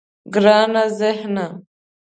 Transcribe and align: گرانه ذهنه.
گرانه 0.33 0.83
ذهنه. 0.99 1.45